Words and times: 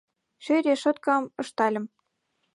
Ший 0.43 0.61
решоткам 0.65 1.23
ыштальым. 1.41 1.85